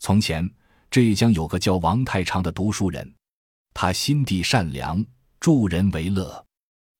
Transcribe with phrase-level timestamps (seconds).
[0.00, 0.50] 从前
[0.90, 3.14] 浙江有个叫王太常的读书人，
[3.74, 5.04] 他心地善良，
[5.38, 6.44] 助人为乐，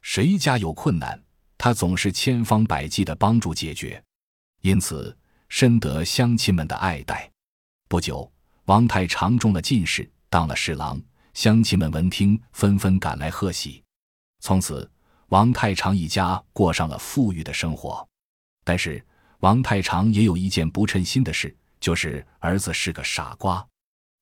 [0.03, 1.21] 谁家有困难，
[1.57, 4.01] 他总是千方百计的帮助解决，
[4.61, 5.17] 因此
[5.49, 7.29] 深得乡亲们的爱戴。
[7.89, 8.31] 不久，
[8.67, 11.01] 王太常中了进士，当了侍郎，
[11.33, 13.83] 乡亲们闻听，纷纷赶来贺喜。
[14.41, 14.89] 从此，
[15.29, 18.07] 王太常一家过上了富裕的生活。
[18.63, 19.03] 但是，
[19.39, 23.67] 王太常也有一件不称心的事，就是儿子是个傻瓜。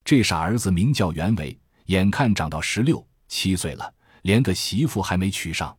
[0.05, 5.77] 这傻儿子名叫袁伟，眼看长到十六七岁了，连个媳妇还没娶上。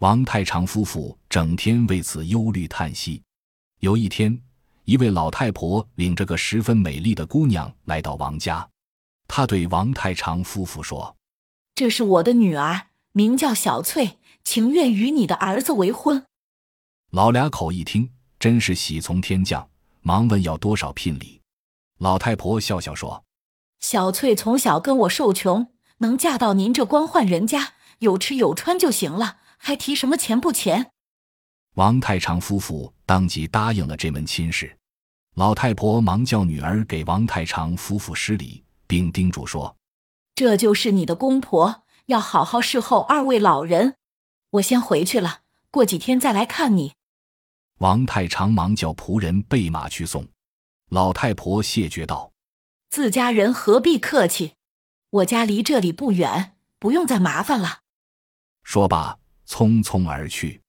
[0.00, 3.22] 王太常夫妇整天为此忧虑叹息。
[3.80, 4.40] 有一天，
[4.84, 8.68] 一位老太婆领着个十分美丽的姑娘来到王家，
[9.28, 11.16] 她对王太常夫妇说
[11.76, 16.24] ：“这是我的女儿。”名叫小翠，情愿与你的儿子为婚。
[17.10, 18.08] 老俩口一听，
[18.38, 19.68] 真是喜从天降，
[20.02, 21.40] 忙问要多少聘礼。
[21.98, 23.24] 老太婆笑笑说
[23.80, 30.92] ：“小翠从小跟我受穷，能嫁到您这官宦人家，有吃有穿就行了，还提什么钱不钱？”
[31.74, 34.76] 王太常夫妇当即答应了这门亲事。
[35.34, 39.76] 老太婆忙叫女儿给王太常夫妇施礼，并叮嘱说
[40.34, 43.94] ：“这就是你的公婆。”要好好侍候二位老人，
[44.50, 46.94] 我先回去了，过几天再来看你。
[47.80, 50.26] 王太常忙叫仆人备马去送。
[50.90, 52.30] 老太婆谢绝道
[52.90, 54.52] ：“自家人何必客气？
[55.08, 57.80] 我家离这里不远，不用再麻烦了。”
[58.64, 60.60] 说罢，匆匆而去。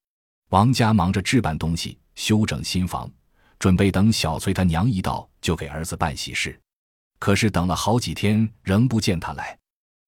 [0.52, 3.12] 王家忙着置办东西，修整新房，
[3.60, 6.58] 准备等小翠她娘一到，就给儿子办喜事。
[7.20, 9.58] 可是等了好几天，仍不见他来。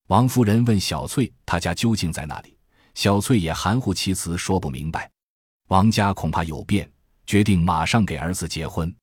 [0.08, 2.58] 王夫人问小翠：“他家究竟在哪里？”
[2.96, 5.12] 小翠也含糊其辞，说不明白。
[5.68, 6.90] 王家恐怕有变，
[7.26, 8.94] 决定马上给儿子结婚。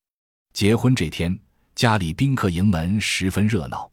[0.53, 1.37] 结婚这天，
[1.75, 3.89] 家里宾客迎门，十分热闹。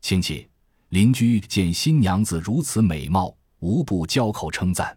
[0.00, 0.48] 亲戚
[0.88, 4.96] 邻居见新娘子如此美貌，无不交口称赞。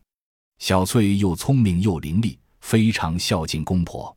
[0.60, 4.16] 小翠又聪明又伶俐，非常孝敬公婆。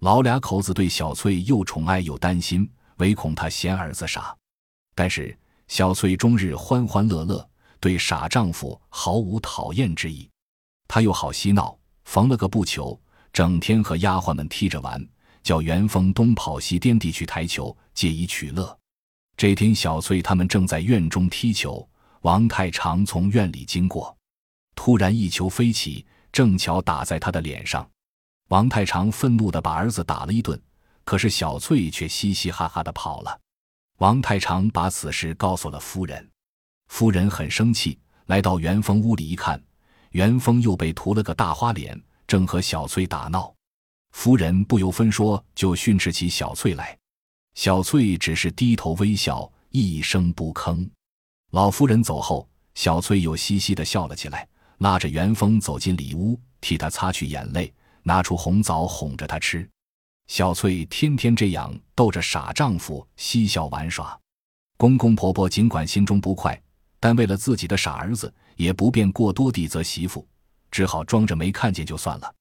[0.00, 4.36] 老俩口子对小翠又宠爱又担心，唯恐她嫌儿子傻。
[4.94, 5.36] 但是。
[5.66, 7.48] 小翠终日欢欢乐乐，
[7.80, 10.28] 对傻丈夫毫无讨厌之意。
[10.86, 13.00] 她又好嬉闹，缝了个布球，
[13.34, 15.04] 整天和丫鬟们踢着玩，
[15.42, 18.78] 叫元丰东跑西颠地去抬球，借以取乐。
[19.36, 21.86] 这天，小翠他们正在院中踢球，
[22.20, 24.16] 王太常从院里经过，
[24.76, 27.84] 突然一球飞起，正巧打在他的脸上。
[28.50, 30.60] 王太常愤怒地把儿子打了一顿，
[31.04, 33.40] 可是小翠却嘻嘻哈哈地跑了。
[33.98, 36.30] 王太常把此事告诉了夫人，
[36.86, 39.60] 夫人很生气，来到元丰屋里一看，
[40.10, 43.54] 元丰又被涂了个大花脸，正和小翠打闹。
[44.12, 46.96] 夫人不由分说就训斥起小翠来，
[47.54, 50.88] 小翠只是低头微笑，一声不吭。
[51.50, 54.46] 老夫人走后，小翠又嘻嘻的笑了起来，
[54.78, 59.68] 拉着元丰走进里屋，替他擦去眼泪，拿出红枣哄着他吃。
[60.26, 64.18] 小翠天天这样逗着傻丈夫嬉笑玩耍，
[64.76, 66.60] 公公婆婆尽管心中不快，
[66.98, 70.26] 但为了自己的傻儿子，也不便过多地责媳妇，
[70.74, 72.34] 只好装着没看见就算了。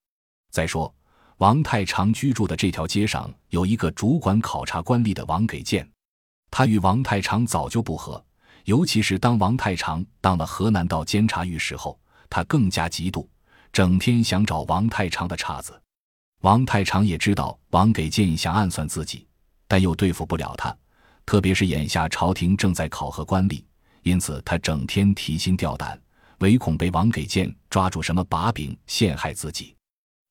[0.49, 0.91] 再说，
[1.37, 5.87] 王太常居住的这条街上有一个主管考察官吏的王给建，
[6.49, 8.25] 他与王太常早就不和，
[8.65, 13.27] 尤其是当王太常当了河南道监察御史后，他更加嫉妒，
[13.71, 15.79] 整天想找王太常的岔子。
[16.41, 19.27] 王太常也知道王给建想暗算自己，
[19.67, 20.75] 但又对付不了他，
[21.23, 23.63] 特别是眼下朝廷正在考核官吏，
[24.01, 26.01] 因此他整天提心吊胆，
[26.39, 29.75] 唯恐被王给谏抓住什么把柄陷害自己。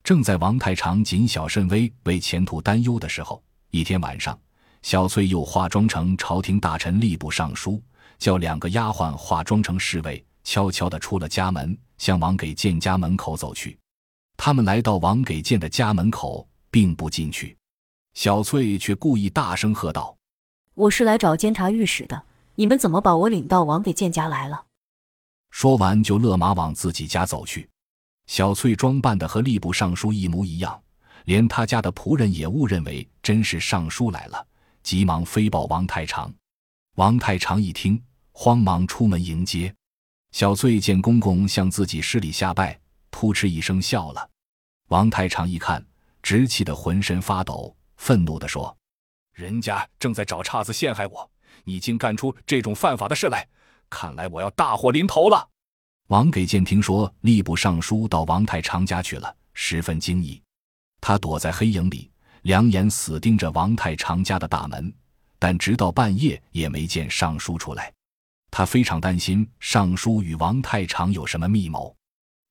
[0.04, 4.38] 正在王太常谨小慎微、为前途担忧的时候，一天晚上，
[4.82, 7.80] 小翠又化妆成朝廷大臣吏部尚书，
[8.18, 13.78] 叫两个丫鬟化妆成侍卫，悄悄地出了家门，向王给谏家门口走去。
[14.36, 17.56] 他们来到王给谏的家门口，并不进去。
[18.14, 20.16] 小翠却故意大声喝道
[20.74, 22.24] ：“我是来找监察御史的，
[22.56, 24.64] 你们怎么把我领到王给谏家来了？”
[25.52, 27.68] 说完，就勒马往自己家走去。
[28.26, 30.82] 小翠装扮的和吏部尚书一模一样，
[31.26, 34.44] 连他家的仆人也误认为真是尚书来了，
[34.82, 36.32] 急忙飞报王太常。
[36.96, 38.02] 王太常一听，
[38.32, 39.72] 慌忙出门迎接。
[40.32, 44.28] 小翠见公公向自己施礼下拜，扑哧一声笑了。
[44.88, 45.84] 王太常一看，
[46.22, 48.74] 直气得浑身发抖，愤怒地说
[49.34, 51.30] ：“人家正在找岔子陷害我，
[51.64, 53.46] 你竟干出这种犯法的事来！
[53.92, 55.46] 看来我要大祸临头了。”
[56.08, 60.42] 王给建听说吏部尚书到王太常家去了，十分惊异。
[61.00, 62.10] 他躲在黑影里，
[62.42, 64.92] 两眼死盯着王太常家的大门，
[65.38, 67.92] 但直到半夜也没见尚书出来。
[68.50, 71.94] 他非常担心尚书与王太常有什么密谋。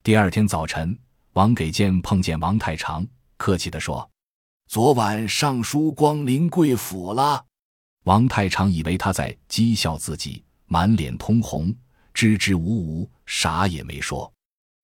[0.02, 0.98] 第二天早晨，
[1.34, 3.06] 王给谏碰见王太常，
[3.36, 4.10] 客气地说
[4.66, 7.44] ：“昨晚尚书光临贵府了。”
[8.04, 10.42] 王太常以为他在讥笑自己，
[10.72, 11.70] 满脸通红，
[12.14, 14.32] 支支吾吾，啥也没说。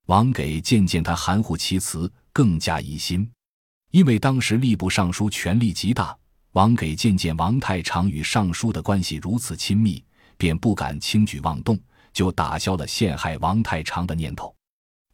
[0.04, 3.26] 王给渐见他含糊其辞，更加疑心，
[3.90, 6.14] 因为当时吏部尚书权力极大。
[6.52, 10.04] 王给渐见王太常与尚书的关系如此亲密，
[10.36, 11.78] 便不敢轻举妄动，
[12.12, 14.54] 就打消了陷害王太常的念头。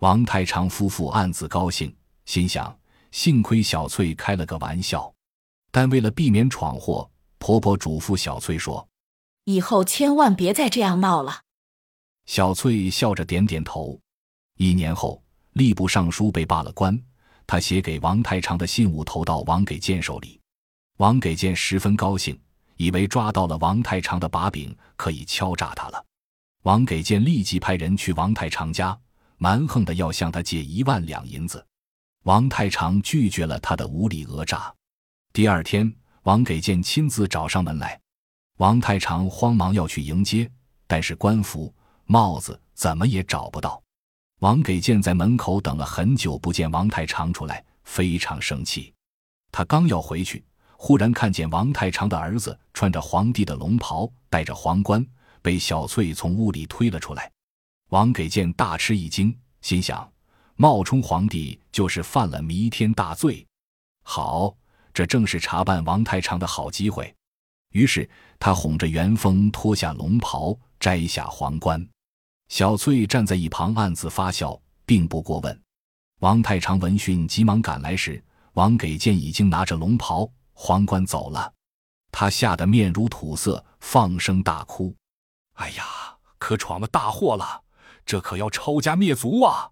[0.01, 1.95] 王太常夫妇暗自高兴，
[2.25, 2.77] 心想：
[3.13, 5.09] 幸亏小翠开了个玩笑。
[5.71, 8.85] 但为了避免闯祸，婆婆嘱咐小翠说
[9.45, 11.43] ：“以后千万别再这样闹了。”
[12.27, 14.01] 小翠笑着点点头。
[14.57, 15.23] 一年后，
[15.55, 16.99] 吏部尚书被罢了官，
[17.47, 20.41] 他写给王太常的信物投到王给谏手里。
[20.99, 22.41] 王给谏十分高兴，
[22.77, 26.05] 以为抓到了王太常的把柄，可以敲诈他了。
[26.63, 28.97] 王给谏立即派人去王太常家，
[29.37, 31.67] 蛮横的要向他借一万两银子。
[32.23, 34.73] 王太常拒绝了他的无理讹诈。
[35.33, 35.93] 第二天，
[36.23, 38.01] 王给谏亲自找上门来，
[38.59, 40.49] 王太常慌忙要去迎接，
[40.87, 41.75] 但是官服、
[42.05, 43.83] 帽子怎么也找不到。
[44.41, 48.93] 王给谏在门口等了很久，不见王太常出来，非常生气。
[49.51, 50.45] 他刚要回去。
[50.77, 55.05] 忽然看见王太常的儿子穿着皇帝的龙袍，戴着皇冠，
[55.41, 57.31] 被小翠从屋里推了出来。
[57.89, 60.07] 王给谏大吃一惊，心想：
[60.57, 63.47] 冒充皇帝就是犯了弥天大罪。
[64.03, 64.55] 好，
[64.93, 67.15] 这正是查办王太常的好机会。
[67.75, 71.85] 于是他哄着元丰脱下龙袍，摘下皇冠。
[72.49, 75.63] 小翠站在一旁暗自发笑，并不过问。
[76.21, 78.23] 王太常闻讯急忙赶来时，
[78.53, 80.31] 王给谏已经拿着龙袍。
[80.53, 81.53] 皇冠走了，
[82.13, 84.95] 他吓得面如土色，放声大哭
[85.55, 85.85] ：“哎呀，
[86.39, 87.61] 可闯了大祸了！
[88.07, 89.69] 这可要抄家灭族啊！”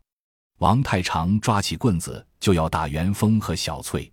[0.59, 4.13] 王太常抓起棍子就要打元丰和小翠，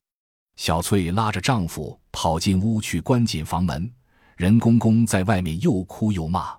[0.58, 3.94] 小翠拉着丈夫跑进屋去，关紧房门。
[4.36, 6.58] 任公公在外面又哭又骂，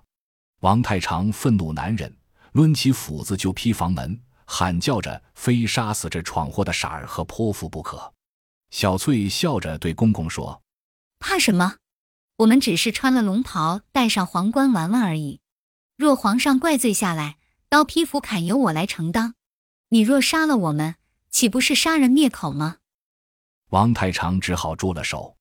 [0.59, 2.15] 王太常愤怒难忍，
[2.53, 8.13] 抡起斧子就劈房门，喊叫着非杀死这闯祸的傻儿和泼妇不可。
[8.69, 10.61] 小翠笑着对公公说
[11.19, 11.77] ：“怕什么？
[12.37, 15.41] 我们只是穿了龙袍，戴上皇冠玩玩而已。
[15.97, 17.37] 若皇上怪罪下来，
[17.67, 19.33] 刀劈斧砍由我来承担。
[19.89, 20.95] 你若杀了我们，
[21.31, 22.77] 岂不是杀人灭口吗？”
[23.71, 25.35] 王太常只好住了手。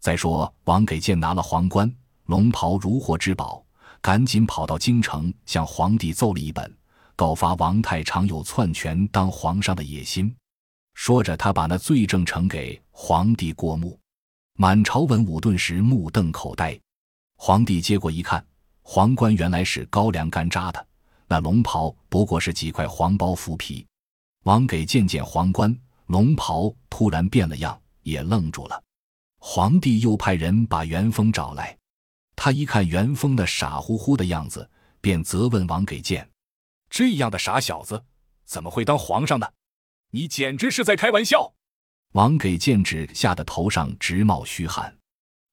[0.00, 1.92] 再说，王给谏拿了皇冠、
[2.26, 3.64] 龙袍如获至宝，
[4.00, 6.72] 赶紧跑到京城，向皇帝奏了一本，
[7.16, 10.34] 告发王太常有篡权当皇上的野心。
[10.94, 13.98] 说着，他把那罪证呈给皇帝过目，
[14.54, 16.78] 满朝文武顿时目瞪口呆。
[17.36, 18.44] 皇帝接过一看，
[18.82, 20.86] 皇冠原来是高粱干扎的，
[21.26, 23.84] 那龙袍不过是几块黄包麸皮。
[24.44, 28.82] 王给见见皇冠、龙袍，突然变了样，也愣住了。
[29.38, 31.76] 皇帝又派人把元丰找来，
[32.36, 34.68] 他一看元丰那傻乎乎的样子，
[35.00, 36.28] 便责问王给谏
[36.90, 38.04] ：“这样的傻小子，
[38.44, 39.48] 怎么会当皇上呢？”
[40.10, 41.52] 你简直是在开玩笑！
[42.12, 44.96] 王给谏只吓得头上直冒虚汗。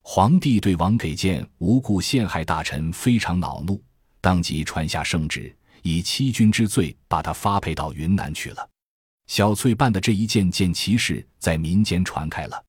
[0.02, 3.84] 皇帝对王给谏无故陷害大臣非常恼怒，
[4.22, 8.70] 当即传下圣旨，以欺君之罪把他发配到云南去了。
[9.28, 12.64] 小翠办的这一件件奇事在民间传开了，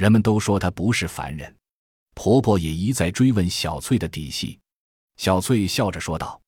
[0.00, 1.54] 人们都说她不是凡人。
[2.14, 4.58] 婆婆也一再追问小翠的底细。
[5.18, 6.40] 小翠笑着说道：“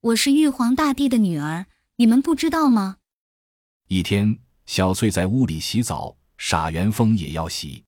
[0.00, 1.66] 我是玉皇大帝的女儿，
[1.96, 2.98] 你们不知道吗？”
[3.90, 7.82] 一天，小翠在屋里洗澡，傻元丰也要洗。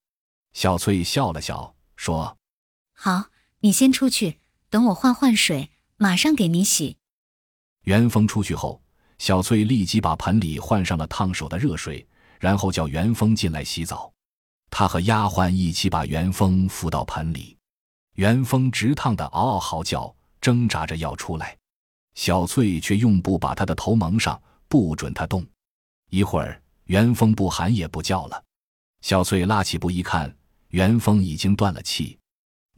[0.52, 2.36] 小翠笑了笑，说
[2.92, 3.26] ：“好，
[3.60, 6.96] 你先出去，等我换换水，马上给你洗。”
[7.86, 8.82] 元丰出去后，
[9.18, 12.04] 小翠立即把盆里换上了烫手的热水，
[12.40, 14.12] 然后叫元丰进来洗澡。
[14.76, 17.56] 她和丫鬟一起把元丰扶到盆里，
[18.14, 21.56] 元丰直烫得嗷嗷嚎叫，挣扎着要出来，
[22.16, 25.46] 小翠却用布把他的头蒙上，不准他动。
[26.10, 28.42] 一会儿，元丰不喊也不叫了。
[29.00, 30.36] 小翠拉起布一看，
[30.70, 32.18] 元丰已经断了气。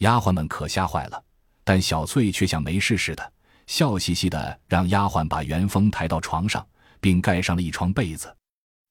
[0.00, 1.24] 丫鬟们可吓坏了，
[1.64, 3.32] 但小翠却像没事似的，
[3.66, 6.68] 笑嘻嘻的让丫鬟把元丰抬到床上，
[7.00, 8.36] 并盖上了一床被子。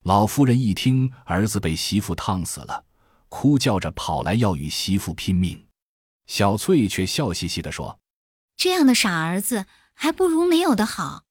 [0.05, 2.83] 老夫人一听儿子被媳妇烫死了，
[3.29, 5.67] 哭叫着跑来要与媳妇拼命。
[6.27, 7.99] 小翠却笑嘻嘻地说
[8.57, 11.23] ：“这样的傻儿子，还不如没有的好。”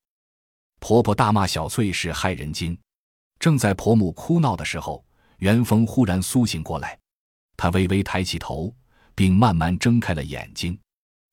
[0.79, 2.79] 婆婆大骂小翠是害人精。
[3.41, 5.05] 正在婆母哭闹的时候，
[5.39, 6.99] 元丰忽然苏醒过来，
[7.57, 8.75] 他微微抬起头，
[9.15, 10.79] 并慢慢睁开了眼睛。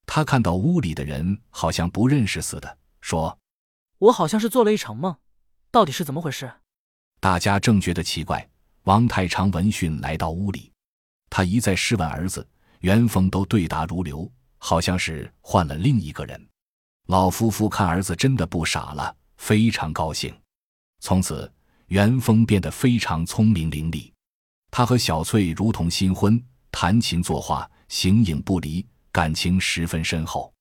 [0.06, 3.38] 他看到屋里的人好像不认识似的，说
[4.00, 5.16] ：“我好像是做了一场梦，
[5.70, 6.52] 到底是怎么回事？”
[7.22, 8.50] 大家正觉得奇怪，
[8.84, 10.72] 王太长闻讯来到屋里，
[11.30, 12.46] 他一再试问儿子，
[12.80, 16.48] 元丰都对答如流，好像是换了另一个人。
[17.08, 20.34] 老夫妇看儿子真的不傻了，非常高兴。
[21.00, 21.52] 从此，
[21.88, 24.12] 元丰变得非常聪明伶俐，
[24.72, 28.86] 他和小翠如同新婚，弹琴作画，形影不离。
[29.12, 30.54] 感情十分深厚，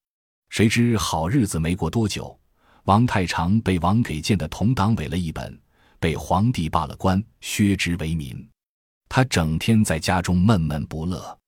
[0.49, 2.37] 谁知好日子没过多久，
[2.83, 5.57] 王太常被王给建的同党委了一本，
[6.01, 8.49] 被皇帝罢了官，削职为民。
[9.09, 11.39] 他整天在家中闷闷不乐。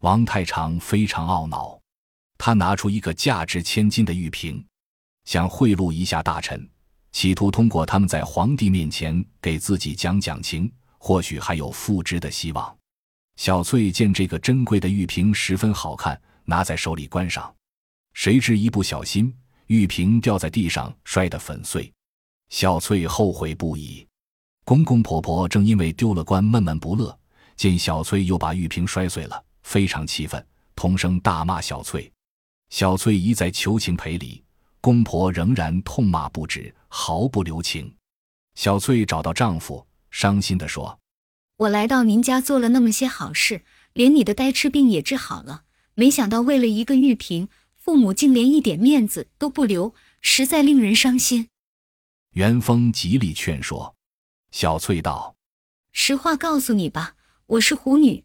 [0.00, 1.76] 王太常非常懊恼，
[2.38, 4.64] 他拿出一个价值千金的玉瓶，
[5.24, 6.68] 想贿赂一下大臣，
[7.10, 12.76] 企图通过他们在皇帝面前给自己讲讲情，或许还有复职的希望。
[13.36, 16.20] 小翠见这个珍贵的玉瓶十分好看。
[16.46, 17.50] 拿在手里观赏，
[18.12, 19.34] 谁知一不小心，
[19.68, 21.90] 玉瓶掉在地上，摔得粉碎。
[22.54, 24.06] 小翠后悔不已。
[24.64, 27.18] 公公婆婆正因为丢了官闷闷不乐，
[27.56, 30.46] 见小翠又把玉瓶摔碎了，非常气愤，
[30.76, 32.08] 同声大骂小翠。
[32.70, 34.40] 小翠一再求情赔礼，
[34.80, 37.92] 公婆仍然痛骂不止，毫不留情。
[38.54, 41.00] 小翠找到丈夫，伤心地说
[41.58, 45.64] ：“我来到您家做了那么些好事，连你的呆痴病也治好了。”
[45.96, 51.48] 没想到为了一个玉瓶，父母竟连一点面子都不留，实在令人伤心。
[52.34, 53.94] 元丰极力劝说，
[54.50, 55.36] 小翠道
[55.94, 57.14] ：“实话告诉你吧，
[57.46, 58.24] 我是狐女。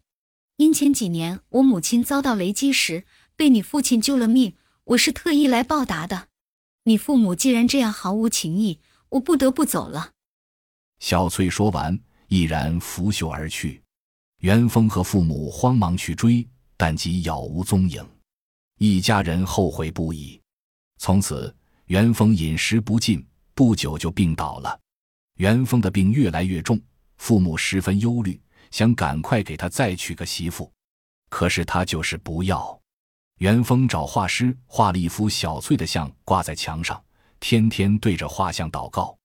[0.56, 3.04] 因前几年我母亲遭到雷击时，
[3.36, 6.26] 被你父亲救了命，我是特意来报答的。
[6.82, 10.10] 你父母既然这样毫无情义，我不得不走了。”
[10.98, 13.80] 小翠说完，毅然拂袖而去。
[14.38, 16.44] 元丰和父母慌忙去追。
[16.76, 18.04] 但即杳无踪影，
[18.78, 20.40] 一家人后悔不已。
[20.96, 21.54] 从此，
[21.86, 23.22] 元丰饮食不进，
[23.54, 24.78] 不久就病倒了。
[25.36, 26.80] 元丰的病越来越重，
[27.16, 28.40] 父母十分忧虑，
[28.70, 30.70] 想赶快给他再娶个媳妇，
[31.28, 32.78] 可是他就是不要。
[33.38, 37.02] 元丰找画师画了一幅小翠的像，挂在墙上，
[37.38, 39.16] 天天对着画像祷告。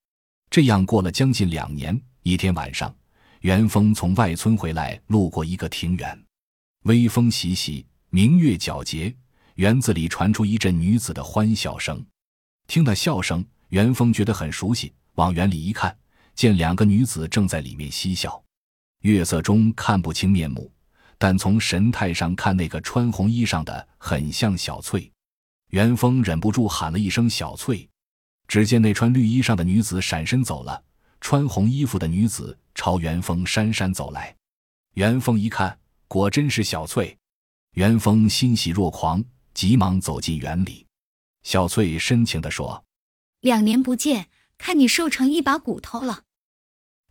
[0.49, 2.95] 这样过了将近两年，一天晚上，
[3.41, 6.25] 元丰从外村回来，路过一个庭园。
[6.83, 9.13] 微风习习，明月皎洁，
[9.55, 12.05] 园子里传出一阵女子的欢笑声。
[12.67, 15.93] 听那笑声，元丰觉得很熟悉，往园里一看，
[16.33, 18.41] 见两个女子正在里面嬉笑。
[19.01, 20.71] 月色中看不清面目，
[21.17, 25.11] 但从神态上看，那个穿红衣裳的很像小翠。
[25.71, 27.85] 元丰忍不住喊了一声“小翠”，
[28.47, 30.81] 只见那穿绿衣裳的女子闪身走了，
[31.19, 34.33] 穿红衣服的女子朝元丰姗姗走来。
[34.93, 35.77] 元丰一看。
[36.07, 37.17] 果真是小翠，
[37.73, 39.21] 元丰欣喜若狂，
[39.53, 40.85] 急忙走进园里。
[41.43, 42.81] 小翠深情地说
[43.45, 46.23] ：“两年不见，看你瘦成一把骨头了。”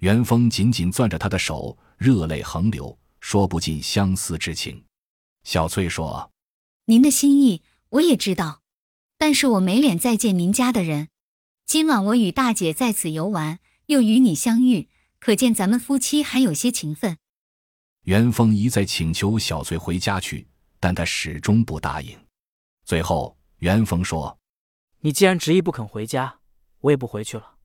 [0.03, 4.85] 元丰紧紧攥着她的手，热泪横流，说不尽相思之情。
[5.45, 6.33] 小翠说
[6.87, 8.63] ：“您的心意我也知道，
[9.17, 11.09] 但是我没脸再见您家的人。
[11.67, 14.89] 今晚我与大姐在此游玩，又与你相遇，
[15.21, 17.17] 可见咱们夫妻还有些情分。”
[18.07, 20.49] 元丰一再请求小翠回家去，
[20.81, 22.19] 但她始终不答应。
[22.85, 24.37] 最后，元丰说
[25.05, 26.39] ：“你既然执意不肯回家，
[26.81, 27.57] 我也不回去了，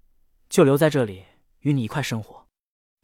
[0.49, 1.23] 就留在这里
[1.61, 2.45] 与你一块生活。”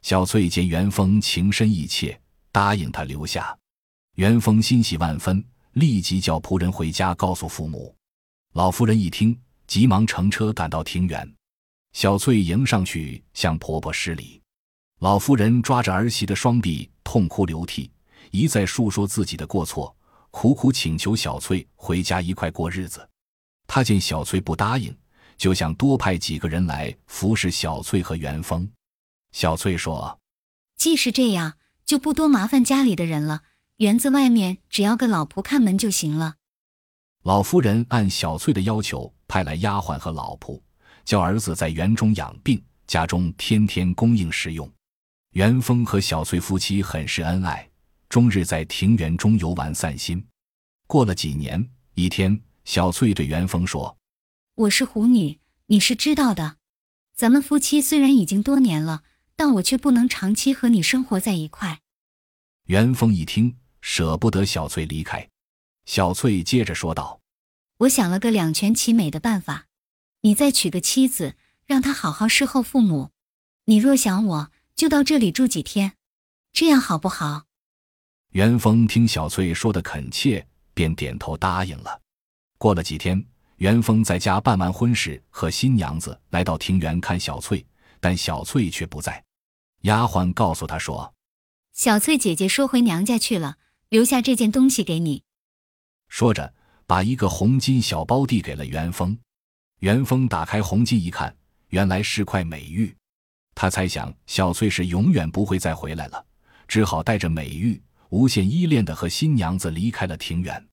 [0.04, 2.20] 小翠见元丰情深意切，
[2.52, 3.56] 答应他留下。
[4.16, 7.96] 元丰欣喜万分，立即叫仆人回家告诉父母。
[8.52, 11.34] 老夫人一听，急忙乘车赶到庭园。
[11.94, 14.42] 小翠迎上去向婆婆施礼。
[14.98, 16.90] 老夫人抓着儿媳的双臂。
[17.02, 17.90] 痛哭流涕，
[18.32, 19.96] 一再述说自己的过错，
[20.30, 23.08] 苦苦请求小翠回家一块过日子。
[23.66, 24.96] 他见小翠不答应，
[25.36, 28.70] 就想多派几个人来服侍小翠和元丰。
[29.32, 30.18] 小翠说
[30.76, 31.54] ：“既是这样，
[31.84, 33.42] 就不多麻烦家里的人了。
[33.78, 36.36] 园子外面只要个老仆看门就行了。”
[37.24, 40.60] 老夫人按小翠的要求，派来丫鬟和老仆，
[41.04, 44.70] 叫儿子在园中养病，家中天天供应食用。
[45.32, 47.68] 元丰和小翠夫妻很是恩爱，
[48.08, 50.24] 终日在庭园中游玩散心。
[50.86, 53.96] 过了几年，一天，小翠对元丰说
[54.66, 56.56] ：“我是虎女，你是知道的。
[57.14, 59.04] 咱们夫妻虽然已经多年了，
[59.36, 61.80] 但我却不能长期和你生活在一块。”
[62.66, 65.30] 元丰一听，舍不得小翠离开。
[65.84, 67.20] 小翠接着说道
[67.78, 69.66] ：“我想了个两全其美的办法，
[70.22, 73.12] 你再娶个妻子，让她好好侍候父母。
[73.66, 75.94] 你若想我。”就到这里住几天，
[76.52, 77.46] 这样好不好？
[78.32, 82.02] 元丰听小翠说的恳切，便点头答应了。
[82.58, 83.22] 过了几天，
[83.56, 87.64] 元丰在家办完婚事，和新娘子来到庭园看小翠，
[88.00, 89.22] 但小翠却不在。
[89.82, 91.14] 丫鬟告诉他说
[91.74, 93.56] ：“小翠姐姐说回娘家去了，
[93.90, 95.22] 留下这件东西给你。”
[96.08, 96.54] 说着，
[96.86, 99.16] 把一个红金小包递给了元丰。
[99.80, 101.36] 元丰打开红金一看，
[101.68, 102.94] 原来是块美玉。
[103.54, 106.24] 他猜想小翠是永远不会再回来了，
[106.66, 110.66] 只好带着美玉，无限依恋的和新娘子离开了庭园。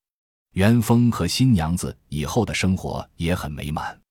[0.53, 4.02] 元丰和新娘子以后的生活也很美满。